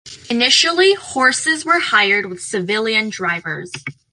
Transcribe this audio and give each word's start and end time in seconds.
Initially, 0.31 0.95
horses 0.95 1.63
were 1.63 1.77
hired 1.79 2.25
with 2.25 2.41
civilian 2.41 3.11
drivers. 3.11 3.71